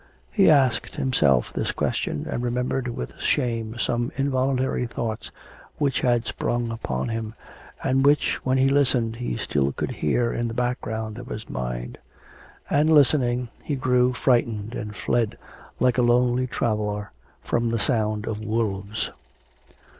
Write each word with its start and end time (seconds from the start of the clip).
He 0.31 0.49
asked 0.49 0.95
himself 0.95 1.53
this 1.53 1.71
question, 1.71 2.25
and 2.27 2.41
remembered 2.41 2.87
with 2.87 3.13
shame 3.19 3.75
some 3.77 4.11
involuntary 4.15 4.87
thoughts 4.87 5.29
which 5.77 5.99
had 6.01 6.25
sprung 6.25 6.71
upon 6.71 7.09
him, 7.09 7.35
and 7.83 8.03
which, 8.03 8.39
when 8.43 8.57
he 8.57 8.67
listened, 8.67 9.17
he 9.17 9.37
still 9.37 9.71
could 9.71 9.91
hear 9.91 10.33
in 10.33 10.47
the 10.47 10.55
background 10.55 11.19
of 11.19 11.27
his 11.27 11.47
mind; 11.47 11.99
and, 12.67 12.89
listening, 12.89 13.49
he 13.61 13.75
grew 13.75 14.11
frightened 14.11 14.73
and 14.73 14.95
fled, 14.95 15.37
like 15.79 15.99
a 15.99 16.01
lonely 16.01 16.47
traveller 16.47 17.11
from 17.43 17.69
the 17.69 17.77
sound 17.77 18.25
of 18.25 18.43
wolves. 18.43 19.11